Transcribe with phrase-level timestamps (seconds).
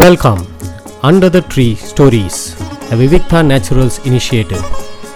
[0.00, 0.42] Welcome
[1.02, 2.38] under the tree stories
[2.92, 4.62] a Vivikta naturals initiative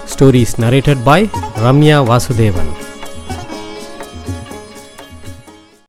[0.04, 1.26] stories narrated by
[1.64, 2.68] Ramya Vasudevan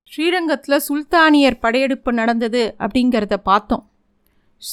[0.03, 3.83] ஸ்ரீரங்கத்தில் சுல்தானியர் படையெடுப்பு நடந்தது அப்படிங்கிறத பார்த்தோம்.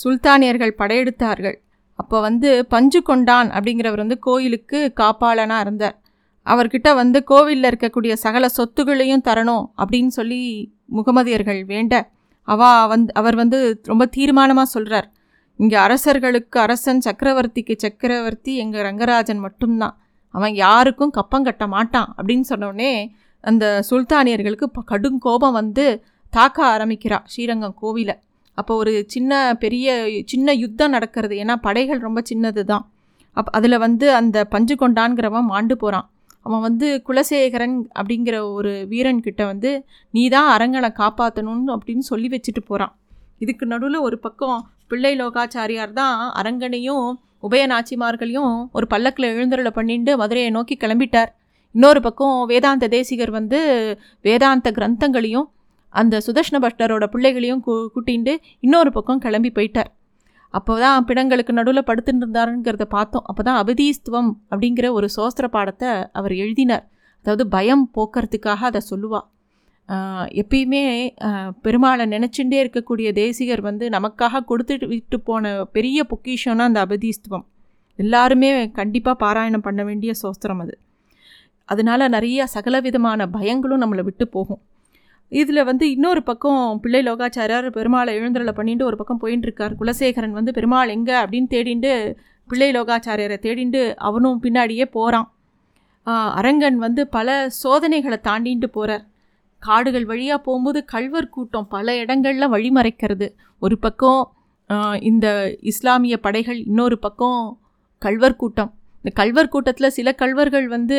[0.04, 1.56] சுல்தானியர்கள் படையெடுத்தார்கள்.
[1.94, 6.00] அப்போ வந்து பஞ்சு கொண்டான் அப்படிங்கிறவர் வந்து கோயிலுக்கு காப்பாளனாக இருந்தார்.
[6.44, 12.12] அவர்கிட்ட வந்து கோவிலில் இருக்கக்கூடிய சகல சொத்துகளையும் தரணும் அப்படின்னு சொல்லி முகமதியர்கள் வேண்ட
[12.48, 15.08] அவா வந்து அவர் வந்து ரொம்ப தீர்மானமாக சொல்கிறார்
[15.58, 19.94] இங்கே அரசர்களுக்கு அரசன் சக்கரவர்த்திக்கு சக்கரவர்த்தி எங்கள் ரங்கராஜன் மட்டும்தான்.
[20.34, 22.92] அவன் யாருக்கும் கப்பம் கட்ட மாட்டான் அப்படின்னு சொன்னோடனே
[23.40, 25.84] அந்த சுல்தானியர்களுக்கு கடும் கோபம் வந்து
[26.30, 28.16] தாக்க ஆரம்பிக்கிறா ஸ்ரீரங்கம் கோவிலை.
[28.58, 29.86] அப்போ ஒரு சின்ன பெரிய
[30.26, 31.34] சின்ன யுத்தம் நடக்கிறது.
[31.42, 32.84] ஏன்னா படைகள் ரொம்ப சின்னது தான்
[33.36, 36.06] அப் அதில் வந்து அந்த பஞ்சு கொண்டான்கிறவன் மாண்டு போகிறான்
[36.46, 39.70] அவன் வந்து குலசேகரன் அப்படிங்கிற ஒரு வீரன் கிட்ட வந்து
[40.10, 42.92] நீ தான் அரங்கனை காப்பாற்றணும்னு அப்படின்னு சொல்லி வச்சுட்டு போகிறான்
[43.38, 44.58] இதுக்கு நடுவில் ஒரு பக்கம்
[44.88, 47.06] பிள்ளை லோகாச்சாரியார் தான் அரங்கனையும்
[47.42, 51.30] உபயநாச்சிமார்களையும் ஒரு பல்லக்கில் எழுந்தருளை பண்ணிட்டு மதுரையை நோக்கி கிளம்பிட்டார்.
[51.74, 53.58] இன்னொரு பக்கம் வேதாந்த தேசிகர் வந்து
[54.24, 55.48] வேதாந்த கிரந்தங்களையும்
[55.94, 59.90] அந்த சுதர்ஷ்ண பட்டரோட பிள்ளைகளையும் கூ கூட்டிண்டு இன்னொரு பக்கம் கிளம்பி போயிட்டார்.
[60.58, 63.24] அப்போ தான் பிணங்களுக்கு நடுவில் படுத்துட்டு இருந்தாருங்கிறத பார்த்தோம்.
[63.30, 66.84] அப்போ தான் அபதீஸ்துவம் அப்படிங்கிற ஒரு சோஸ்திர பாடத்தை அவர் எழுதினார்.
[67.24, 69.26] அதாவது பயம் போக்குறதுக்காக அதை சொல்லுவாள்
[70.42, 70.82] எப்பயுமே
[71.64, 77.44] பெருமாளை நினச்சிண்டே இருக்கக்கூடிய தேசிகர் வந்து நமக்காக கொடுத்துட்டு விட்டு போன பெரிய பொக்கிஷம்னா அந்த அபதீஸ்துவம்
[77.98, 80.74] எல்லாருமே கண்டிப்பாக பாராயணம் பண்ண வேண்டிய சோஸ்திரம் அது.
[81.68, 84.60] அதனால நிறைய சகலவிதமான பயங்களும் நம்மளை விட்டு போகும்.
[85.32, 90.52] இதில் வந்து இன்னொரு பக்கம் பிள்ளை லோகாச்சாரியார் பெருமாளை எழுந்தருளை பண்ணிட்டு ஒரு பக்கம் போயின்னு இருக்கார் குலசேகரன் வந்து
[90.52, 91.14] பெருமாள் எங்கே?
[91.14, 91.92] அப்படின்னு தேடிண்டு
[92.48, 95.28] பிள்ளை லோகாச்சாரியரை தேடிண்டு அவனும் பின்னாடியே போகிறான்
[96.38, 97.28] அரங்கன் வந்து பல
[97.62, 99.04] சோதனைகளை தாண்டிட்டு போகிறார்
[99.62, 103.26] காடுகள் வழியாக போகும்போது கல்வர் கூட்டம் பல இடங்களில் வழிமறைக்கிறது.
[103.62, 104.22] ஒரு பக்கம்
[105.00, 105.26] இந்த
[105.60, 107.40] இஸ்லாமிய படைகள் இன்னொரு பக்கம்
[108.02, 108.70] கல்வர் கூட்டம்.
[108.96, 110.98] இந்த கல்வர் கூட்டத்தில் சில கல்வர்கள் வந்து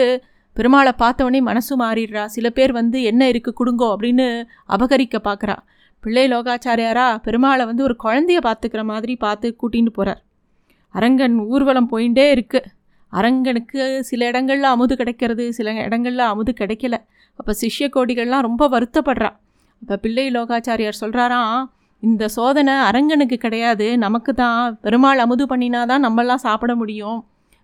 [0.55, 2.23] பெருமாளை பார்த்தவொடனே மனசு மாறிடுறா.
[2.35, 4.27] சில பேர் வந்து என்ன இருக்குது கொடுங்கோ அப்படின்னு
[4.75, 5.55] அபகரிக்க பார்க்குறா.
[6.03, 10.21] பிள்ளை லோகாச்சாரியாரா பெருமாளை வந்து ஒரு குழந்தைய பார்த்துக்கிற மாதிரி பார்த்து கூட்டின்னு போகிறார்
[10.95, 12.69] அரங்கன் ஊர்வலம் போயிட்டே இருக்குது
[13.13, 16.95] அரங்கனுக்கு சில இடங்களில் அமுது கிடைக்கிறது சில இடங்களில் அமுது கிடைக்கல.
[17.39, 19.31] அப்போ சிஷ்ய கோடிகள்லாம் ரொம்ப வருத்தப்படுறா.
[19.81, 21.57] அப்போ பிள்ளை லோகாச்சாரியார் சொல்கிறாராம்
[22.03, 23.87] இந்த சோதனை அரங்கனுக்கு கிடையாது.
[24.05, 27.19] நமக்கு தான் பெருமாள் அமுது பண்ணினா தான் நம்மளாம் சாப்பிட முடியும்.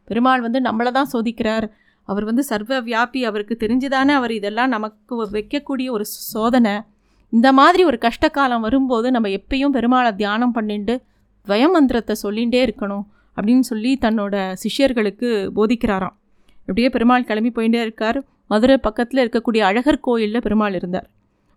[0.08, 1.68] பெருமாள் வந்து நம்மளை தான் சோதிக்கிறார்.
[2.04, 6.82] அவர் வந்து சர்வ வியாபி அவருக்கு தெரிஞ்சுதானே அவர் இதெல்லாம் நமக்கு வைக்கக்கூடிய ஒரு சோதனை.
[7.30, 11.02] இந்த மாதிரி ஒரு கஷ்ட காலம் வரும்போது நம்ம எப்பயும் பெருமாளை தியானம் பண்ணிட்டு
[11.48, 13.04] துவயமந்திரத்தை சொல்லிகிட்டே இருக்கணும்
[13.38, 16.16] அப்படின்னு சொல்லி தன்னோட சிஷ்யர்களுக்கு போதிக்கிறாராம்.
[16.60, 18.24] இப்படியே பெருமாள் கிளம்பி போயிட்டே இருக்கார்.
[18.48, 21.10] மதுரை பக்கத்தில் இருக்கக்கூடிய அழகர் கோயிலில் பெருமாள் இருந்தார்.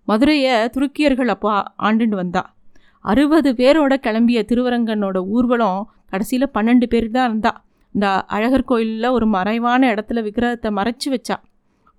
[0.04, 2.54] மதுரையை துருக்கியர்கள் அப்போ ஆண்டுண்டு வந்தா.
[3.00, 7.63] அறுபது பேரோட கிளம்பிய திருவரங்கனோட ஊர்வலம் கடைசியில் பன்னெண்டு பேர் தான் இருந்தா.
[7.94, 8.06] இந்த
[8.36, 11.36] அழகர் கோயிலில் ஒரு மறைவான இடத்துல விக்கிரகத்தை மறைச்சி வச்சா.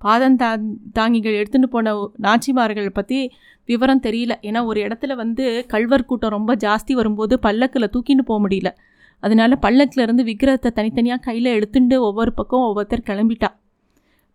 [0.01, 0.49] பாதம் தா
[0.97, 1.93] தாங்கிகள் எடுத்துகிட்டு போன
[2.25, 3.19] நாச்சிமார்கள் பற்றி
[3.69, 4.33] விவரம் தெரியல.
[4.47, 8.71] ஏன்னா ஒரு இடத்துல வந்து கல்வர் கூட்டம் ரொம்ப ஜாஸ்தி வரும்போது பல்லக்கில் தூக்கின்னு போக முடியல.
[9.23, 13.49] அதனால் பல்லக்கிலேருந்து விக்கிரகத்தை தனித்தனியாக கையில் எடுத்துட்டு ஒவ்வொரு பக்கம் ஒவ்வொருத்தர் கிளம்பிட்டா.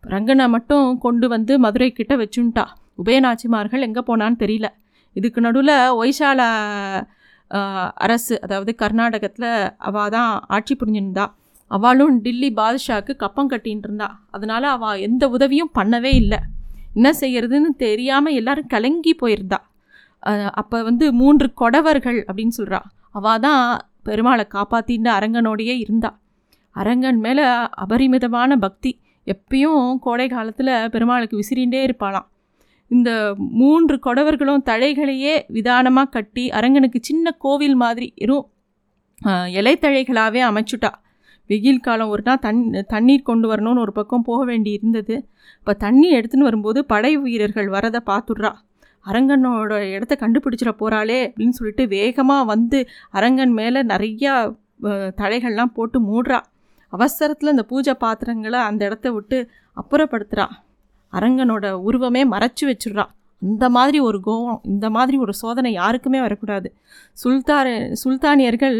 [0.02, 2.64] ரங்கனை மட்டும் கொண்டு வந்து மதுரை கிட்ட வச்சுன்ட்டா.
[3.02, 4.68] உபயநாச்சிமார்கள் எங்கே போனான்னு தெரியல.
[5.16, 6.48] இதுக்கு நடுவில் ஒய்சாலா
[8.04, 9.50] அரசு அதாவது கர்நாடகத்தில்
[9.88, 11.26] அவள் தான் ஆட்சி புரிஞ்சிருந்தா.
[11.76, 14.08] அவளும் டில்லி பாதுஷாவுக்கு கப்பம் கட்டின்னு இருந்தா.
[14.36, 16.40] அதனால் அவள் எந்த உதவியும் பண்ணவே இல்லை.
[16.96, 19.58] என்ன செய்யறதுன்னு தெரியாமல் எல்லாரும் கலங்கி போயிருந்தா.
[20.60, 22.80] அப்போ வந்து மூன்று கொடவர்கள் அப்படின்னு சொல்கிறா
[23.18, 23.62] அவள் தான்
[24.08, 26.10] பெருமாளை காப்பாற்றின்னு அரங்கனோடையே இருந்தா.
[26.80, 27.44] அரங்கன் மேலே
[27.84, 28.92] அபரிமிதமான பக்தி.
[29.26, 32.26] எப்பயும் கோடை காலத்தில் பெருமாளுக்கு விசிறிண்டே இருப்பாளாம்.
[32.90, 33.10] இந்த
[33.60, 38.46] மூன்று கொடவர்களும் தழைகளையே விதானமாக கட்டி அரங்கனுக்கு சின்ன கோவில் மாதிரி வெறும்
[39.58, 40.90] இலைத்தழைகளாகவே அமைச்சுட்டா.
[41.50, 42.60] வெயில் காலம் ஒரு நாள் தண்
[42.94, 45.14] தண்ணீர் கொண்டு வரணும்னு ஒரு பக்கம் போக வேண்டி இருந்தது.
[45.60, 48.52] இப்போ தண்ணி எடுத்துன்னு வரும்போது படை வீரர்கள் வரதை பார்த்துடுறா
[49.06, 52.78] அரங்கனோட இடத்த கண்டுபிடிச்சிட போகிறாளே அப்படின்னு சொல்லிட்டு வேகமாக வந்து
[53.18, 54.32] அரங்கன் மேலே நிறையா
[55.20, 56.40] தழைகள்லாம் போட்டு மூடுறா.
[56.92, 59.38] அவசரத்தில் இந்த பூஜை பாத்திரங்களை அந்த இடத்த விட்டு
[59.76, 60.46] அப்புறப்படுத்துகிறா
[61.12, 63.06] அரங்கனோட உருவமே மறைச்சி வச்சிடுறா.
[63.42, 66.68] அந்த மாதிரி ஒரு கோவம் இந்த மாதிரி ஒரு சோதனை யாருக்குமே வரக்கூடாது.
[67.22, 67.68] சுல்தான
[68.02, 68.78] சுல்தானியர்கள்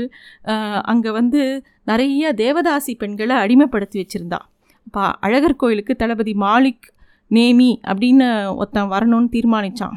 [0.84, 1.42] அங்கே வந்து
[1.84, 4.40] நிறைய தேவதாசி பெண்களை அடிமைப்படுத்தி வச்சுருந்தா.
[4.86, 6.86] இப்போ அழகர் கோயிலுக்கு தளபதி மாலிக்
[7.30, 9.96] நேமி அப்படின்னு ஒருத்தன் வரணும்னு தீர்மானித்தான்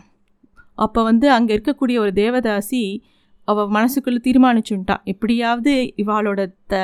[0.77, 2.81] அப்போ வந்து அங்கே இருக்கக்கூடிய ஒரு தேவதாசி
[3.47, 5.71] அவள் மனசுக்குள்ளே தீர்மானிச்சுட்டான் எப்படியாவது
[6.03, 6.75] இவாளோட த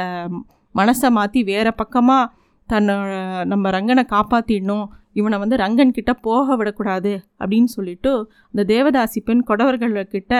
[0.76, 2.32] மனசை மாற்றி வேறு பக்கமாக
[2.70, 3.12] தன்னோட
[3.46, 4.88] நம்ம ரங்கனை காப்பாற்றிடணும்
[5.20, 8.12] இவனை வந்து ரங்கன் கிட்ட போக விடக்கூடாது அப்படின்னு சொல்லிட்டு
[8.52, 10.36] அந்த தேவதாசி பெண் கொடவர்கள்கிட்ட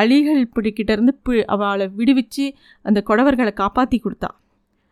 [0.00, 2.44] அலிகள் பிடிக்கிட்டேருந்து பி அவளை விடுவிச்சு
[2.84, 4.30] அந்த கொடவர்களை காப்பாற்றி கொடுத்தா.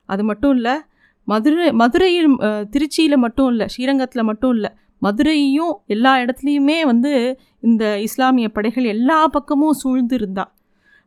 [0.08, 0.74] அது மட்டும் இல்லை
[1.28, 2.28] மதுரை மதுரையில்
[2.72, 4.70] திருச்சியில் மட்டும் இல்லை ஸ்ரீரங்கத்தில் மட்டும் இல்லை
[5.02, 7.12] மதுரையும் எல்லா இடத்துலையுமே வந்து
[7.68, 10.44] இந்த இஸ்லாமிய படைகள் எல்லா பக்கமும் சூழ்ந்து இருந்தா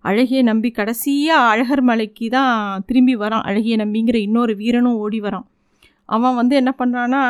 [0.03, 3.45] அழகிய நம்பி கடைசியாக அழகர் மலைக்கு தான் திரும்பி வரான்.
[3.49, 5.47] அழகிய நம்பிங்கிற இன்னொரு வீரனும் ஓடி வரான்.
[6.09, 7.21] அவன் வந்து என்ன பண்ணுறான்னா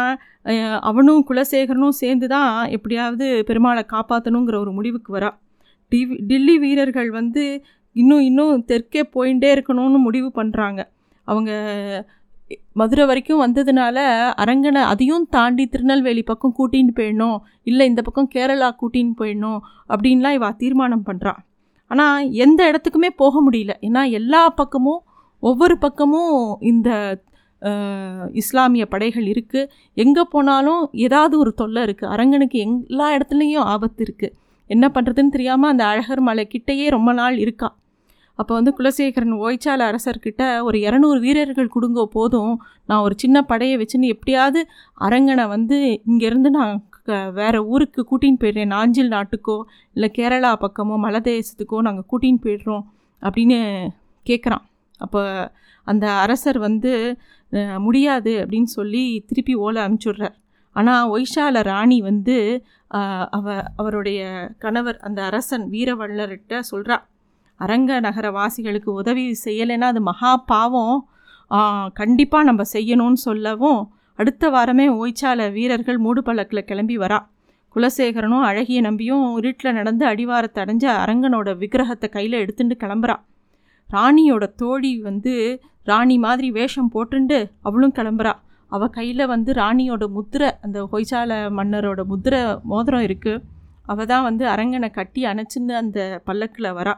[0.80, 5.30] அவனும் குலசேகரனும் சேர்ந்து தான் எப்படியாவது பெருமாளை காப்பாற்றணுங்கிற ஒரு முடிவுக்கு வரா.
[5.92, 7.44] டி டில்லி வீரர்கள் வந்து
[7.96, 10.82] இன்னும் இன்னும் தெற்கே போயிட்டே இருக்கணும்னு முடிவு பண்ணுறாங்க
[11.28, 11.52] அவங்க
[12.74, 13.98] மதுரை வரைக்கும் வந்ததுனால
[14.44, 19.60] அரங்கனை அதையும் தாண்டி திருநெல்வேலி பக்கம் கூட்டின்னு போயிடணும் இல்லை இந்த பக்கம் கேரளா கூட்டின்னு போயிடணும்
[19.90, 21.40] அப்படின்லாம் இவா தீர்மானம் பண்ணுறான்
[21.92, 23.74] ஆனால் எந்த இடத்துக்குமே போக முடியல.
[23.82, 25.02] ஏன்னா எல்லா பக்கமும்
[25.44, 26.90] ஒவ்வொரு பக்கமும் இந்த
[28.42, 34.36] இஸ்லாமிய படைகள் இருக்குது எங்கே போனாலும் ஏதாவது ஒரு தொல்லை இருக்குது அரங்கனுக்கு எல்லா இடத்துலையும் ஆபத்து இருக்குது
[34.70, 37.70] என்ன பண்ணுறதுன்னு தெரியாமல் அந்த அழகர் மலை கிட்டேயே ரொம்ப நாள் இருக்கா.
[38.40, 42.54] அப்போ வந்து குலசேகரன் ஓய்ச்சால அரசர்கிட்ட ஒரு இரநூறு வீரர்கள் கொடுங்க போதும்.
[42.86, 44.60] நான் ஒரு சின்ன படையை வச்சுன்னு எப்படியாவது
[45.08, 45.78] அரங்கனை வந்து
[46.12, 46.74] இங்கேருந்து நான்
[47.40, 48.74] வேறு ஊருக்கு கூட்டின்னு போயிடுறேன்.
[48.76, 49.58] நாஞ்சில் நாட்டுக்கோ
[49.96, 52.86] இல்லை கேரளா பக்கமோ மலதேசத்துக்கோ நாங்கள் கூட்டின்னு போயிடுறோம்
[53.22, 53.60] அப்படின்னு
[54.26, 54.66] கேட்குறான்
[55.00, 55.22] அப்போ
[55.88, 56.92] அந்த அரசர் வந்து
[57.86, 60.36] முடியாது அப்படின்னு சொல்லி திருப்பி ஓலை அனுப்பிச்சுட்றார்.
[60.76, 62.36] ஆனால் ஒய்ஷால ராணி வந்து
[63.38, 63.46] அவ
[63.82, 64.20] அவருடைய
[64.64, 66.98] கணவர் அந்த அரசன் வீரவள்ளர்கிட்ட சொல்கிறா
[67.60, 70.98] அரங்க நகர வாசிகளுக்கு உதவி செய்யலைன்னா அது மகா பாவம்.
[72.00, 73.82] கண்டிப்பாக நம்ம செய்யணும்னு சொல்லவும்
[74.20, 77.20] அடுத்த வாரமே ஓய்ச்சால வீரர்கள் மூடு பழக்கில் கிளம்பி வரா.
[77.76, 83.22] குலசேகரனும் அழகிய நம்பியும் இருட்டில் நடந்து அடிவாரத்தை அடைஞ்ச அரங்கனோட விக்கிரகத்தை கையில் எடுத்துட்டு கிளம்புறான்
[83.90, 85.34] ராணியோட தோழி வந்து
[85.84, 88.34] ராணி மாதிரி வேஷம் போட்டுண்டு அவளும் கிளம்புறா.
[88.72, 93.44] அவள் கையில் வந்து ராணியோட முத்திரை அந்த ஹொய்சால மன்னரோட முத்திரை மோதிரம் இருக்குது
[93.86, 96.94] அவள் தான் வந்து அரங்கனை கட்டி அணைச்சின்னு அந்த பல்லக்கில் வரா.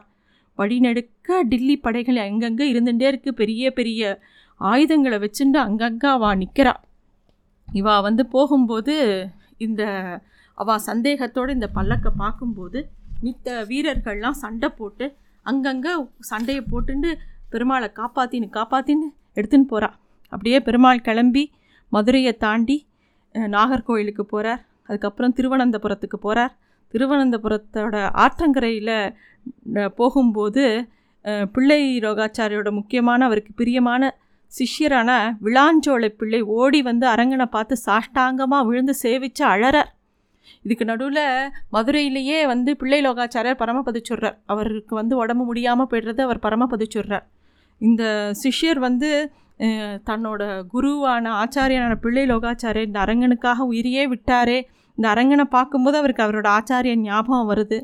[0.58, 4.02] வழிநடுக்க டில்லி படைகள் அங்கங்கே இருந்துகிட்டே இருக்குது பெரிய பெரிய
[4.60, 6.74] ஆயுதங்களை வச்சுட்டு அங்கங்கே அவள் நிற்கிறா
[7.68, 8.94] இவா வந்து போகும்போது
[9.58, 9.82] இந்த
[10.58, 12.80] அவள் சந்தேகத்தோடு இந்த பல்லக்கை பார்க்கும்போது
[13.22, 15.06] மித்த வீரர்கள்லாம் சண்டை போட்டு
[15.42, 17.10] அங்கங்கே சண்டையை போட்டுண்டு
[17.50, 19.90] பெருமாளை காப்பாற்றின்னு காப்பாற்றின்னு எடுத்துன்னு போகிறா
[20.32, 21.44] அப்படியே பெருமாள் கிளம்பி
[21.92, 22.76] மதுரையை தாண்டி
[23.34, 26.52] நாகர்கோயிலுக்கு போகிறார் அதுக்கப்புறம் திருவனந்தபுரத்துக்கு போகிறார்
[26.94, 28.94] திருவனந்தபுரத்தோட ஆற்றங்கரையில்
[29.94, 30.64] போகும்போது
[31.54, 34.12] பிள்ளை ரோகாச்சாரியோட முக்கியமான அவருக்கு பிரியமான
[34.52, 35.10] சிஷ்யரான
[35.42, 39.90] விளாஞ்சோலை பிள்ளை ஓடி வந்து அரங்கனை பார்த்து சாஷ்டாங்கமாக விழுந்து சேவிச்சு அழறார்.
[40.62, 41.24] இதுக்கு நடுவில்
[41.72, 47.26] மதுரையிலேயே வந்து பிள்ளை லோகாச்சாரியர் பரமபதிச்சுடுறார் அவருக்கு வந்து உடம்பு முடியாமல் போய்டுறது அவர் பரமபதிச்சுடுறார்
[47.80, 48.04] இந்த
[48.42, 49.10] சிஷ்யர் வந்து
[50.08, 50.42] தன்னோட
[50.72, 54.58] குருவான ஆச்சாரியனான பிள்ளை லோகாச்சாரியர் இந்த அரங்கனுக்காக உயிரியே விட்டாரே.
[54.98, 57.78] இந்த அரங்கனை பார்க்கும்போது அவருக்கு அவரோட ஆச்சாரியன் ஞாபகம் வருது.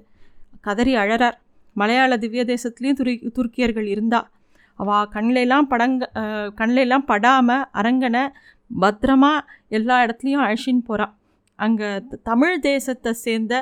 [0.60, 1.36] கதறி அழறார்.
[1.76, 4.20] மலையாள திவ்ய தேசத்துலேயும் துரு துருக்கியர்கள் இருந்தா.
[4.78, 6.10] அவள் கண்ணிலெல்லாம் படங்க
[6.60, 8.24] கண்ணிலெல்லாம் படாமல் அரங்கனை
[8.70, 9.32] பத்திரமா
[9.68, 11.12] எல்லா இடத்துலையும் அழைச்சின்னு போகிறாள்
[11.58, 11.88] அங்கே
[12.22, 13.54] தமிழ் தேசத்தை சேர்ந்த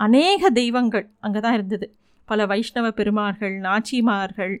[0.00, 1.86] அநேக தெய்வங்கள் அங்கே தான் இருந்தது.
[2.28, 4.54] பல வைஷ்ணவ பெருமார்கள் நாச்சிமார்கள்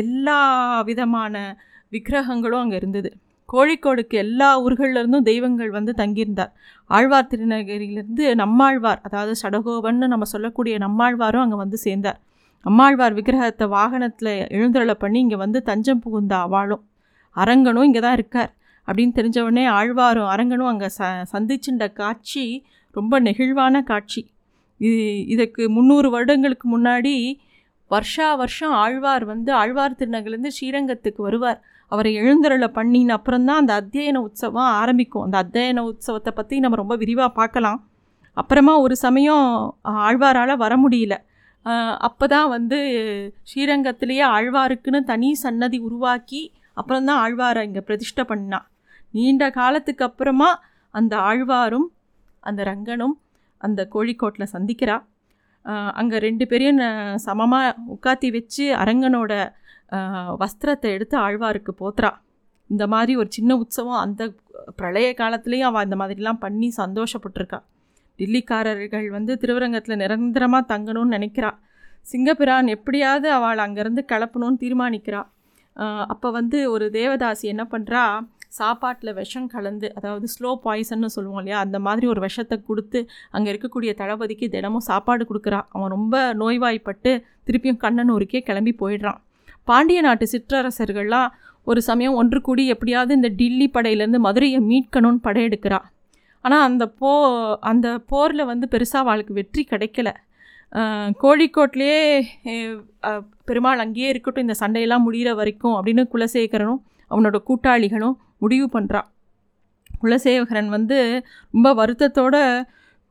[0.00, 0.40] எல்லா
[0.88, 1.34] விதமான
[1.92, 3.10] விக்கிரகங்களும் அங்கே இருந்தது.
[3.48, 6.52] கோழிக்கோடுக்கு எல்லா ஊர்கள்லேருந்தும் தெய்வங்கள் வந்து தங்கியிருந்தார்.
[6.90, 12.20] ஆழ்வார் திருநகரிலிருந்து நம்மாழ்வார் அதாவது சடகோபன்னு நம்ம சொல்லக்கூடிய நம்மாழ்வாரும் அங்கே வந்து சேர்ந்தார்.
[12.64, 16.82] அம்மாழ்வார் விக்கிரகத்தை வாகனத்தில் எழுந்தருளை பண்ணி இங்கே வந்து தஞ்சம் புகுந்த அவாளும்
[17.36, 18.50] அரங்கனும் இங்கே தான் இருக்கார்.
[18.88, 22.44] அப்படின்னு தெரிஞ்சவுடனே ஆழ்வாரும் அரங்கனும் அங்கே ச சந்திச்சுண்ட காட்சி
[22.96, 24.22] ரொம்ப நெகிழ்வான காட்சி.
[24.80, 25.02] இது
[25.34, 27.14] இதுக்கு முந்நூறு வருடங்களுக்கு முன்னாடி
[27.90, 31.60] வருஷா வருஷம் ஆழ்வார் வந்து ஆழ்வார் திருநகர்லேருந்து ஸ்ரீரங்கத்துக்கு வருவார்.
[31.92, 35.24] அவரை எழுந்தருளை பண்ணின அப்புறம்தான் அந்த அத்தியன உற்சவம் ஆரம்பிக்கும்.
[35.26, 37.80] அந்த அத்தியன உற்சவத்தை பற்றி நம்ம ரொம்ப விரிவாக பார்க்கலாம்.
[38.36, 39.46] அப்புறமா ஒரு சமயம்
[40.08, 41.16] ஆழ்வாரால் வர முடியல.
[42.06, 42.78] அப்போ தான் வந்து
[43.50, 46.42] ஸ்ரீரங்கத்திலேயே ஆழ்வாருக்குன்னு தனி சன்னதி உருவாக்கி
[46.76, 48.66] அப்புறம்தான் ஆழ்வாரை இங்கே பிரதிஷ்டை பண்ணான்.
[49.16, 50.50] நீண்ட காலத்துக்கு அப்புறமா
[50.94, 51.88] அந்த ஆழ்வாரும்
[52.48, 53.16] அந்த ரங்கனும்
[53.60, 54.96] அந்த கோழிக்கோட்டில் சந்திக்கிறா.
[56.00, 56.80] அங்கே ரெண்டு பேரையும்
[57.26, 59.32] சமமாக உட்காத்தி வச்சு அரங்கனோட
[60.42, 62.10] வஸ்திரத்தை எடுத்து ஆழ்வாருக்கு போத்துறா.
[62.70, 64.22] இந்த மாதிரி ஒரு சின்ன உற்சவம் அந்த
[64.78, 67.60] பிரளய காலத்துலேயும் அவள் இந்த மாதிரிலாம் பண்ணி சந்தோஷப்பட்டிருக்கா.
[68.18, 71.50] டில்லிக்காரர்கள் வந்து திருவரங்கத்தில் நிரந்தரமாக தங்கணும்னு நினைக்கிறா.
[72.10, 75.22] சிங்கப்பிரான் எப்படியாவது அவள் அங்கேருந்து கிளப்பணும்னு தீர்மானிக்கிறா.
[76.12, 78.02] அப்போ வந்து ஒரு தேவதாசி என்ன பண்ணுறா
[78.58, 83.00] சாப்பாட்டில் விஷம் கலந்து அதாவது ஸ்லோ பாய்சன்னு சொல்லுவோம் இல்லையா அந்த மாதிரி ஒரு விஷத்தை கொடுத்து
[83.36, 85.60] அங்கே இருக்கக்கூடிய தளபதிக்கு தினமும் சாப்பாடு கொடுக்குறா.
[85.74, 87.12] அவன் ரொம்ப நோய்வாய்ப்பட்டு
[87.46, 89.20] திருப்பியும் கண்ணனூருக்கே கிளம்பி போயிடுறான்.
[89.68, 91.30] பாண்டிய நாட்டு சிற்றரசர்கள்லாம்
[91.66, 95.80] ஒரு சமயம் ஒன்று கூடி எப்படியாவது இந்த டில்லி படையிலேருந்து மதுரையை மீட்கணும்னு படையெடுக்கிறா
[96.44, 97.10] ஆனால் அந்த போ
[97.70, 100.10] அந்த போரில் வந்து பெருசாக அவளுக்கு வெற்றி கிடைக்கல.
[101.22, 101.98] கோழிக்கோட்லேயே
[103.48, 106.80] பெருமாள் அங்கேயே இருக்கட்டும் இந்த சண்டையெல்லாம் முடிகிற வரைக்கும் அப்படின்னு குலசேகரனும்
[107.10, 109.08] அவனோட கூட்டாளிகளும் முடிவு பண்ணுறான்
[110.02, 110.98] குலசேகரன் வந்து
[111.52, 112.36] ரொம்ப வருத்தத்தோட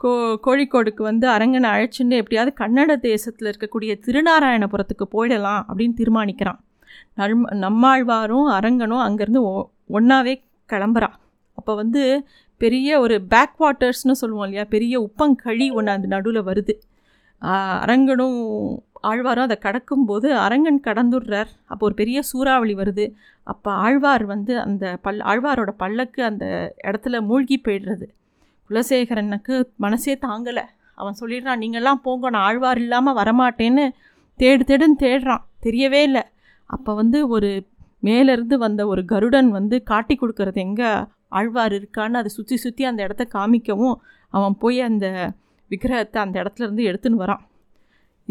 [0.01, 0.11] கோ
[0.45, 6.59] கோழிக்கோடுக்கு வந்து அரங்கனை அழைச்சிட்டு எப்படியாவது கன்னட தேசத்தில் இருக்கக்கூடிய திருநாராயணபுரத்துக்கு போயிடலாம் அப்படின்னு தீர்மானிக்கிறான்.
[7.15, 7.35] நல்
[7.65, 9.53] நம்மாழ்வாரும் அரங்கனும் அங்கேருந்து ஒ
[9.89, 10.33] ஒன்றாவே
[10.69, 11.15] கிளம்புறான்
[11.57, 12.03] அப்போ வந்து
[12.61, 14.63] பெரிய ஒரு பேக் வாட்டர்ஸ்னு சொல்லுவோம் இல்லையா?
[14.75, 16.73] பெரிய உப்பங்கழி ஒன்று அந்த நடுவில் வருது.
[17.81, 18.39] அரங்கனும்
[19.09, 21.49] ஆழ்வாரும் அதை கடக்கும்போது அரங்கன் கடந்துடுறார்.
[21.65, 23.05] அப்போ ஒரு பெரிய சூறாவளி வருது.
[23.47, 26.45] அப்போ ஆழ்வார் வந்து அந்த பல் ஆழ்வாரோட பல்லக்கு அந்த
[26.87, 28.07] இடத்துல மூழ்கி போயிடுறது.
[28.69, 30.65] குலசேகரனுக்கு மனசே தாங்கலை.
[30.97, 33.85] அவன் சொல்லிடுறான் நீங்கள்லாம் போங்க நான் ஆழ்வார் இல்லாமல் வரமாட்டேன்னு.
[34.39, 35.43] தேடு தேடுன்னு தேடுறான்.
[35.65, 36.23] தெரியவே இல்லை.
[36.69, 37.49] அப்போ வந்து ஒரு
[38.03, 40.89] மேலேருந்து வந்த ஒரு கருடன் வந்து காட்டி கொடுக்கறது எங்கே
[41.39, 43.97] ஆழ்வார் இருக்கான்னு அதை சுற்றி சுற்றி அந்த இடத்த காமிக்கவும்.
[44.33, 45.07] அவன் போய் அந்த
[45.71, 47.43] விக்கிரகத்தை அந்த இடத்துலேருந்து எடுத்துன்னு வரான்.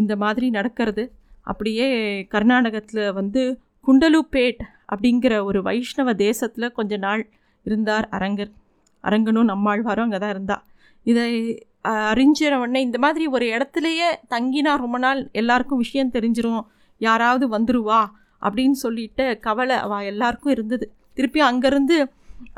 [0.01, 1.05] இந்த மாதிரி நடக்கிறது.
[1.51, 1.87] அப்படியே
[2.35, 3.43] கர்நாடகத்தில் வந்து
[3.87, 4.61] குண்டலுப்பேட்
[4.93, 7.23] அப்படிங்கிற ஒரு வைஷ்ணவ தேசத்தில் கொஞ்ச நாள்
[7.67, 8.53] இருந்தார் அரங்கர்.
[9.05, 10.57] அரங்கனும் நம்மாழ்வாரும் அங்கே தான் இருந்தா.
[11.07, 11.27] இதை
[12.13, 16.65] அறிஞ்சிற உடனே இந்த மாதிரி ஒரு இடத்துலையே தங்கினா ரொம்ப நாள் எல்லாருக்கும் விஷயம் தெரிஞ்சிரும்.
[17.01, 18.01] யாராவது வந்துருவா
[18.43, 20.87] அப்படின்னு சொல்லிட்டு கவலை அவ எல்லாருக்கும் இருந்தது.
[21.19, 21.97] திருப்பி அங்கேருந்து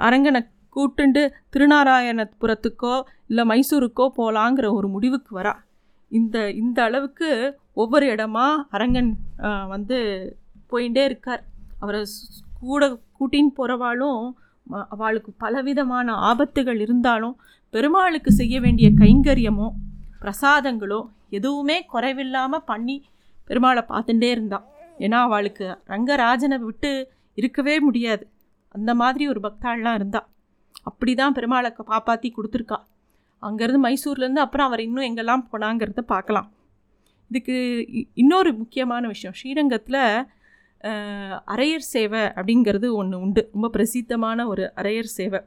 [0.07, 0.41] அரங்கனை
[0.77, 1.23] கூட்டுண்டு
[1.55, 2.95] திருநாராயணபுரத்துக்கோ
[3.31, 5.53] இல்லை மைசூருக்கோ போகலாங்கிற ஒரு முடிவுக்கு வரா.
[6.19, 7.29] இந்த இந்த அளவுக்கு
[7.83, 9.11] ஒவ்வொரு இடமா அரங்கன்
[9.75, 9.99] வந்து
[10.71, 11.43] போயிட்டே இருக்கார்.
[11.83, 12.01] அவரை
[12.71, 12.83] கூட
[13.19, 14.23] கூட்டின்னு போகிறவாளும்
[14.95, 17.37] அவளுக்கு பலவிதமான ஆபத்துகள் இருந்தாலும்
[17.75, 19.69] பெருமாளுக்கு செய்ய வேண்டிய கைங்கரியமோ
[20.25, 21.01] பிரசாதங்களோ
[21.39, 22.97] எதுவுமே குறைவில்லாமல் பண்ணி
[23.49, 24.67] பெருமாளை பார்த்துட்டே இருந்தான்
[25.05, 26.91] ஏன்னா அவளுக்கு ரங்கராஜனை விட்டு
[27.39, 28.25] இருக்கவே முடியாது.
[28.77, 30.21] அந்த மாதிரி ஒரு பக்தாள்லாம் இருந்தா.
[30.89, 32.79] அப்படி தான் பெருமாளை காப்பாற்றி கொடுத்துருக்கா.
[33.49, 36.49] அங்கேருந்து மைசூர்லேருந்து அப்புறம் அவர் இன்னும் எங்கெல்லாம் போனாங்கிறத பார்க்கலாம்.
[37.31, 37.57] இதுக்கு
[38.23, 40.03] இன்னொரு முக்கியமான விஷயம் ஸ்ரீரங்கத்தில்
[41.55, 43.43] அரையர் சேவை அப்படிங்கிறது ஒன்று உண்டு.
[43.55, 45.41] ரொம்ப பிரசித்தமான ஒரு அரையர் சேவை.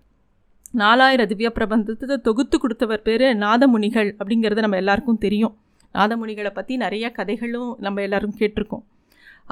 [0.81, 5.53] நாலாயிரம் திவ்ய பிரபந்தத்தை தொகுத்து கொடுத்தவர் பேர் நாதமுனிகள் அப்படிங்கிறது நம்ம எல்லாருக்கும் தெரியும்.
[5.95, 8.85] நாதமுனிகளை பற்றி நிறைய கதைகளும் நம்ம எல்லோரும் கேட்டிருக்கோம்.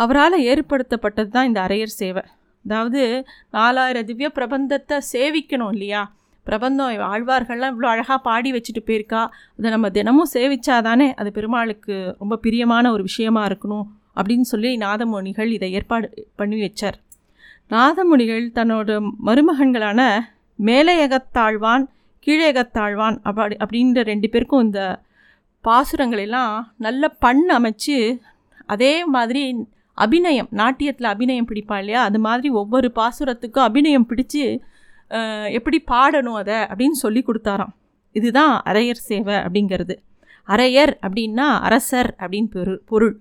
[0.04, 2.24] அவரால் ஏற்படுத்தப்பட்டது தான் இந்த அரையர் சேவை.
[2.66, 3.02] அதாவது
[3.58, 6.02] நாலாயிரம் திவ்ய பிரபந்தத்தை சேவிக்கணும் இல்லையா?
[6.44, 9.22] பிரபந்தம் ஆழ்வார்கள்லாம் இவ்வளோ அழகாக பாடி வச்சுட்டு போயிருக்கா.
[9.58, 13.86] அதை நம்ம தினமும் சேவிச்சாதானே அது பெருமாளுக்கு ரொம்ப பிரியமான ஒரு விஷயமா இருக்கணும்
[14.16, 16.98] அப்படின்னு சொல்லி நாதமுனிகள் இதை ஏற்பாடு பண்ணி வச்சார்.
[17.70, 18.90] நாதமுனிகள் தன்னோட
[19.26, 20.02] மருமகன்களான
[20.60, 21.86] மேலையகத்தாழ்வான்
[22.28, 24.82] கீழையகத்தாழ்வான் அப்படி அப்படின்ற ரெண்டு பேருக்கும் இந்த
[25.64, 27.98] பாசுரங்களெல்லாம் நல்ல பண் அமைச்சு
[28.66, 29.44] அதே மாதிரி
[29.98, 32.04] அபிநயம் நாட்டியத்தில் அபிநயம் பிடிப்பா இல்லையா?
[32.04, 34.44] அது மாதிரி ஒவ்வொரு பாசுரத்துக்கும் அபிநயம் பிடிச்சி
[35.58, 37.74] எப்படி பாடணும் அதை அப்படின்னு சொல்லி கொடுத்தாராம்.
[38.20, 39.96] இதுதான் அரையர் சேவை அப்படிங்கிறது.
[40.48, 43.16] அரையர் அப்படின்னா அரசர் அப்படின்னு பொரு பொருள்.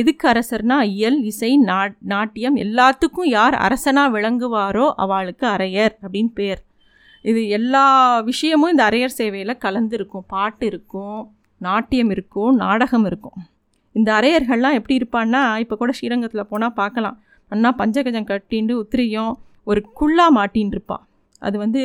[0.00, 1.78] எதுக்கு அரசர்னா இயல் இசை நா
[2.12, 6.60] நாட்டியம் எல்லாத்துக்கும் யார் அரசனாக விளங்குவாரோ அவளுக்கு அரையர் அப்படின்னு பேர்.
[7.30, 7.86] இது எல்லா
[8.28, 10.26] விஷயமும் இந்த அரையர் சேவையில் கலந்துருக்கும்.
[10.34, 11.22] பாட்டு இருக்கும்
[11.60, 13.38] நாட்டியம் இருக்கும் நாடகம் இருக்கும்.
[13.96, 17.18] இந்த அரையர்கள்லாம் எப்படி இருப்பான்னா இப்போ கூட ஸ்ரீரங்கத்தில் போனால் பார்க்கலாம்.
[17.52, 19.34] அண்ணா பஞ்சகஜம் கட்டிண்டு உத்திரியும்
[19.70, 20.98] ஒரு குள்ளா மாட்டின்னு
[21.42, 21.82] அது வந்து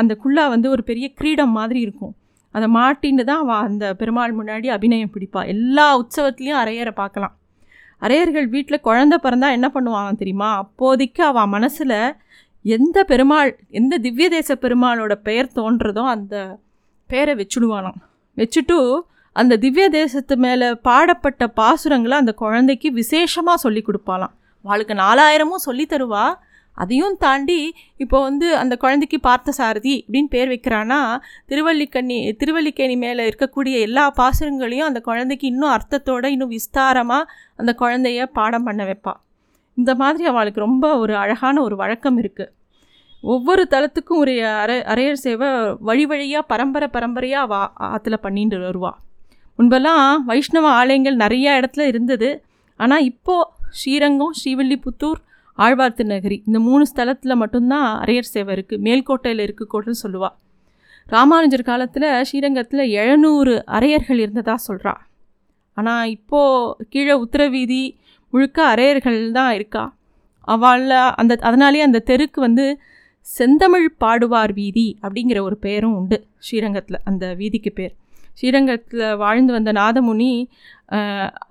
[0.00, 2.14] அந்த குள்ளா வந்து ஒரு பெரிய கிரீடம் மாதிரி இருக்கும்.
[2.54, 7.34] அதை மாட்டின்னு தான் அவள் அந்த பெருமாள் முன்னாடி அபிநயம் பிடிப்பாள் எல்லா உற்சவத்துலேயும் அரையரை பார்க்கலாம்.
[8.02, 10.50] அரையர்கள் வீட்டில் குழந்த பிறந்தா என்ன பண்ணுவாங்க தெரியுமா?
[10.62, 11.98] அப்போதைக்கு அவள் மனசில்
[12.64, 16.34] எந்த பெருமாள் எந்த திவ்ய தேச பெருமாளோட பெயர் தோன்றதோ அந்த
[17.10, 17.98] பெயரை வச்சுடுவானாம்
[18.36, 18.78] வச்சுட்டு
[19.40, 24.34] அந்த திவ்ய தேசத்து மேலே பாடப்பட்ட பாசுரங்களை அந்த குழந்தைக்கு விசேஷமாக சொல்லி கொடுப்பாளாம்.
[24.64, 26.24] அவளுக்கு நாலாயிரமும் சொல்லி தருவா.
[26.76, 31.16] அதையும் தாண்டி இப்போ வந்து அந்த குழந்தைக்கு பார்த்த சாரதி அப்படின்னு பேர் வைக்கிறான்னா
[31.48, 38.62] திருவல்லிக்கண்ணி திருவல்லிக்கேணி மேலே இருக்கக்கூடிய எல்லா பாசுரங்களையும் அந்த குழந்தைக்கு இன்னும் அர்த்தத்தோடு இன்னும் விஸ்தாரமாக அந்த குழந்தைய பாடம்
[38.62, 39.20] பண்ண வைப்பாள்
[39.74, 42.52] இந்த மாதிரி அவளுக்கு ரொம்ப ஒரு அழகான ஒரு வழக்கம் இருக்குது
[43.24, 45.48] ஒவ்வொரு தளத்துக்கும் ஒரு அரை அரையர் சேவை
[45.80, 48.98] வழி வழியாக பரம்பரை பரம்பரையாக வா ஆற்றுல பண்ணிட்டு வருவாள்
[49.58, 52.42] முன்பெல்லாம் வைஷ்ணவ ஆலயங்கள் நிறையா இடத்துல இருந்தது.
[52.76, 55.20] ஆனால் இப்போது ஸ்ரீரங்கம் ஸ்ரீவில்லிபுத்தூர்
[55.58, 56.38] ஆழ்வார்த்து நகரி.
[56.48, 60.36] இந்த மூணு ஸ்தலத்தில் மட்டும்தான் அரையர் சேவை இருக்குது மேல்கோட்டையில் இருக்கக்கூடன்னு சொல்லுவாள்
[61.06, 64.94] ராமானுஜர் காலத்தில் ஸ்ரீரங்கத்தில் எழுநூறு அரையர்கள் இருந்ததாக சொல்கிறா
[65.76, 67.82] ஆனால் இப்போது கீழே உத்தரவீதி
[68.32, 69.84] முழுக்க அரையர்கள் தான் இருக்கா.
[70.54, 72.66] அவளில் அந்த அதனாலே அந்த தெருக்கு வந்து
[73.26, 77.94] செந்தமிழ் பாடுவார் வீதி அப்படிங்கிற ஒரு பெயரும் உண்டு ஸ்ரீரங்கத்தில் அந்த வீதிக்கு பேர்.
[78.38, 80.30] ஸ்ரீரங்கத்தில் வாழ்ந்து வந்த நாதமுனி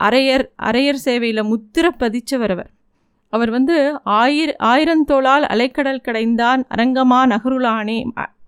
[0.07, 2.55] அரையர் அரையர் சேவையில் முத்திர பதிச்சவர்
[3.35, 6.61] அவர் வந்து ஆயிர ஆயிரந்தோளால் அலைக்கடல் கடைந்தான்.
[6.75, 7.97] அரங்கமா நகருளானே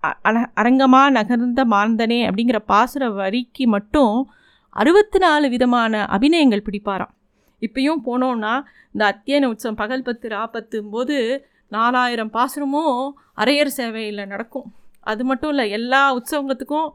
[0.04, 4.30] அ- அரங்கமா நகர்ந்த மாந்தனே அப்படிங்கிற பாசுர வரிக்கு மட்டும்
[4.70, 7.14] அறுபத்தி நாலு விதமான அபிநயங்கள் பிடிப்பாராம்.
[7.60, 14.72] இப்பயும் போனோம்னா இந்த அத்தியன உற்சவம் பகல் பத்து ராப்பத்தும் போது நாலாயிரம் பாசுரமும் அரையர் சேவையில் நடக்கும்.
[15.00, 16.88] அது மட்டும் இல்லை எல்லா உற்சவங்கத்துக்கும்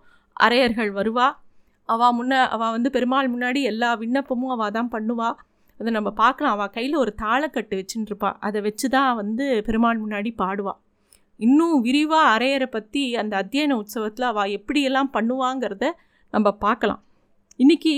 [0.44, 1.28] அரையர்கள் வருவா.
[1.86, 5.36] அவள் முன்ன அவள் வந்து பெருமாள் முன்னாடி எல்லா விண்ணப்பமும் அவள் தான் பண்ணுவாள்
[5.84, 6.56] அதை நம்ம பார்க்கலாம்.
[6.58, 10.80] அவள் கையில் ஒரு தாளக்கட்டு வச்சுட்டுருப்பா அதை வச்சு தான் வந்து பெருமாள் முன்னாடி பாடுவாள்
[11.40, 15.86] இன்னும் விரிவாக அரையரை பற்றி அந்த அத்தியன உற்சவத்தில் அவள் எப்படியெல்லாம் பண்ணுவாங்கிறத
[16.34, 17.02] நம்ம பார்க்கலாம்.
[17.60, 17.96] இன்றைக்கி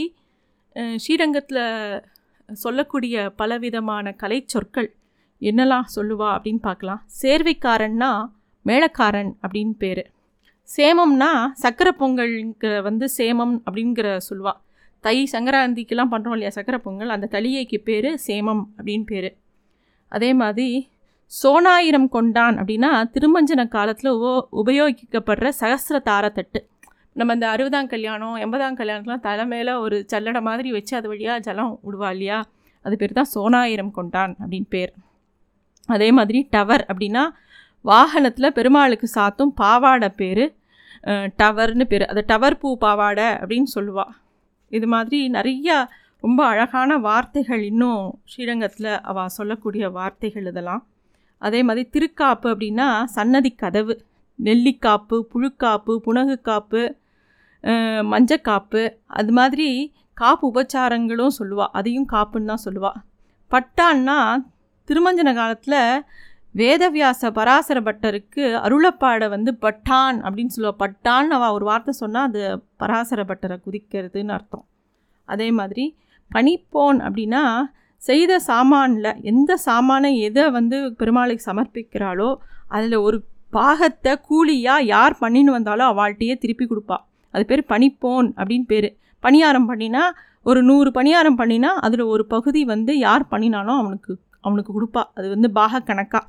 [1.03, 1.61] ஸ்ரீரங்கத்தில்
[2.49, 4.89] சொல்லக்கூடிய பலவிதமான கலை சொற்கள்
[5.41, 7.01] என்னெல்லாம் சொல்லுவா அப்படின்னு பார்க்கலாம்.
[7.21, 8.11] சேர்வைக்காரன்னா
[8.65, 10.03] மேளக்காரன் அப்படின்னு பேர்.
[10.69, 11.31] சேமம்னா
[11.63, 14.59] சக்கரை பொங்கல்ங்கிற வந்து சேமம் அப்படிங்கிற சொல்லுவாள்
[15.05, 16.51] தை சங்கராந்திக்கெல்லாம் பண்ணுறோம் இல்லையா?
[16.57, 17.13] சக்கரை பொங்கல்.
[17.15, 19.29] அந்த தளியைக்கு பேர் சேமம் அப்படின்னு பேர்.
[20.11, 20.67] அதே மாதிரி
[21.31, 24.31] சோனாயிரம் கொண்டான் அப்படின்னா திருமஞ்சன காலத்தில் உபோ
[24.61, 26.59] உபயோகிக்கப்படுற சகஸ்ர தாரத்தட்டு.
[27.19, 31.73] நம்ம இந்த அறுபதாம் கல்யாணம் எண்பதாம் கல்யாணத்துலாம் தலை மேலே ஒரு சல்லடை மாதிரி வச்சு அது வழியாக ஜலம்
[31.85, 32.39] விடுவா இல்லையா?
[32.85, 34.91] அது பேர் தான் சோனாயிரம் கொண்டான் அப்படின்னு பேர்.
[35.89, 37.23] அதே மாதிரி டவர் அப்படின்னா
[37.85, 40.45] வாகனத்தில் பெருமாளுக்கு சாத்தும் பாவாடை பேர்.
[41.41, 42.05] டவர்னு பேர்.
[42.11, 44.13] அது டவர் பூ பாவாடை அப்படின்னு சொல்லுவாள்
[44.75, 45.77] இது மாதிரி நிறையா
[46.23, 50.83] ரொம்ப அழகான வார்த்தைகள் இன்னும் ஸ்ரீரங்கத்தில் அவள் சொல்லக்கூடிய வார்த்தைகள் இதெல்லாம்.
[51.41, 53.93] அதே மாதிரி திருக்காப்பு அப்படின்னா சன்னதி கதவு
[54.39, 56.81] நெல்லிக்காப்பு புழுக்காப்பு புனகுக்காப்பு
[57.63, 58.81] அஹ், மஞ்சக்காப்பு
[59.13, 59.67] அது மாதிரி
[60.17, 62.99] காப்பு உபச்சாரங்களும் சொல்லுவாள் அதையும் காப்புன்னு தான் சொல்லுவாள்
[63.51, 64.17] பட்டான்னா
[64.89, 65.79] திருமஞ்சன காலத்தில்
[66.55, 70.75] வேதவியாச பராசர பட்டருக்கு அருளப்பாட வந்து பட்டான் அப்படின்னு சொல்லுவா.
[70.83, 72.41] பட்டான் அவள் ஒரு வார்த்தை சொன்னால் அது
[72.77, 74.65] பராசர பட்டரை குதிக்கிறதுன்னு அர்த்தம்.
[75.27, 75.85] அதே மாதிரி
[76.31, 77.41] பனிப்போன் அப்படின்னா
[78.01, 82.29] செய்த சாமானில் எந்த சாமானை எதை வந்து பெருமாளுக்கு சமர்ப்பிக்கிறாளோ
[82.67, 83.17] அதில் ஒரு
[83.49, 86.97] பாகத்தை கூலியாக யார் பண்ணின்னு வந்தாலும் அவள்கிட்டயே திருப்பி கொடுப்பா.
[87.33, 88.89] அது பேர் பனிப்போன் அப்படின்னு பேர்.
[89.23, 90.03] பணியாரம் பண்ணினா
[90.43, 95.03] ஒரு நூறு பணியாரம் பண்ணினா அதில் ஒரு பகுதி வந்து யார் பண்ணினாலும் அவனுக்கு அவனுக்கு கொடுப்பா.
[95.17, 96.25] அது வந்து பாக கணக்காக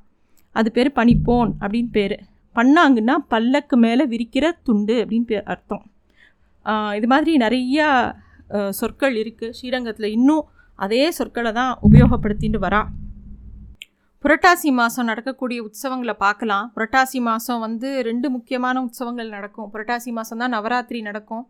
[0.60, 2.16] அது பேர் பனிப்போன் அப்படின்னு பேர்.
[2.58, 5.82] பண்ணாங்கன்னா பல்லக்கு மேலே விரிக்கிற துண்டு அப்படின்னு பேர் அர்த்தம்.
[6.98, 7.88] இது மாதிரி நிறையா
[8.78, 10.44] சொற்கள் இருக்குது ஸ்ரீரங்கத்தில் இன்னும்
[10.84, 12.80] அதே சொற்களை தான் உபயோகப்படுத்திட்டு வரா.
[14.24, 16.66] புரட்டாசி மாதம் நடக்கக்கூடிய உற்சவங்களை பார்க்கலாம்.
[16.76, 19.68] புரட்டாசி மாதம் வந்து ரெண்டு முக்கியமான உற்சவங்கள் நடக்கும்.
[19.74, 21.44] புரட்டாசி மாதம் தான் நவராத்திரி நடக்கும்.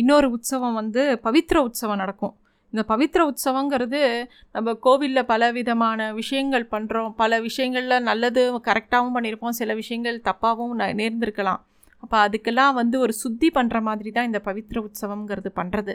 [0.00, 2.34] இன்னொரு உற்சவம் வந்து பவித்ர உற்சவம் நடக்கும்.
[2.76, 9.74] இந்த பவித்திர உற்சவங்கிறது நம்ம கோவிலில் பல விதமான விஷயங்கள் பண்ணுறோம் பல விஷயங்களில் நல்லது கரெக்டாகவும் பண்ணியிருப்போம் சில
[9.74, 11.60] விஷயங்கள் தப்பாகவும் ந- நேர்ந்திருக்கலாம்.
[11.98, 15.94] அப்போ அதுக்கெல்லாம் வந்து ஒரு சுத்தி பண்ணுற மாதிரி தான் இந்த பவித்ர உற்சவங்கிறது பண்ணுறது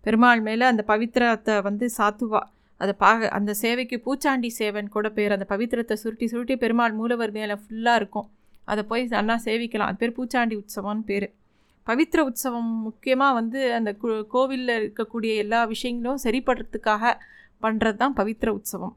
[0.00, 2.40] பெருமாள் மேலே அந்த பவித்திரத்தை வந்து சாத்துவா.
[2.76, 7.54] அதை பா அந்த சேவைக்கு பூச்சாண்டி சேவன் கூட பேர் அந்த பவித்திரத்தை சுருட்டி சுருட்டி பெருமாள் மூலவர் மேலே
[7.54, 8.30] ஃபுல்லாக இருக்கும்.
[8.64, 9.90] அதை போய் நல்லா சேவிக்கலாம்.
[9.90, 11.34] அது பேர் பூச்சாண்டி உற்சவம்னு பேர்.
[11.86, 13.90] பவித்ர உற்சவம் முக்கியமாக வந்து அந்த
[14.34, 17.12] கோவிலில் இருக்கக்கூடிய எல்லா விஷயங்களும் சரிப்படுறதுக்காக
[17.64, 18.94] பண்ணுறது தான் பவித்ர உற்சவம்.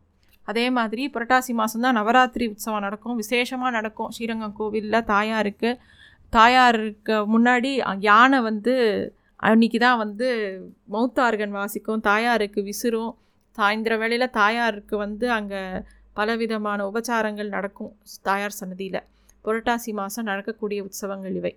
[0.48, 3.18] அதே மாதிரி புரட்டாசி மாதம் தான் நவராத்திரி உற்சவம் நடக்கும்.
[3.22, 4.12] விசேஷமாக நடக்கும்.
[4.16, 5.72] ஸ்ரீரங்கம் கோவிலில் தாயாருக்கு
[6.38, 7.72] தாயாருக்கு முன்னாடி
[8.10, 8.74] யானை வந்து
[9.48, 10.28] அன்னைக்கு தான் வந்து
[10.94, 12.04] மௌத்தார்கன் வாசிக்கும்.
[12.10, 13.14] தாயாருக்கு விசிறும்.
[13.58, 15.62] சாயந்தர வேளையில் தாயாருக்கு வந்து அங்கே
[16.20, 17.92] பலவிதமான உபச்சாரங்கள் நடக்கும்.
[18.30, 19.02] தாயார் சன்னதியில்.
[19.46, 21.54] புரட்டாசி மாதம் நடக்கக்கூடிய உற்சவங்கள் இவை.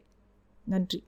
[0.67, 1.01] நன்றி.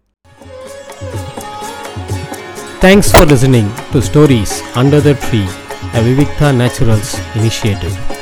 [2.80, 8.19] Thanks for listening to Stories Under the Tree, a Vivikta Naturals initiative.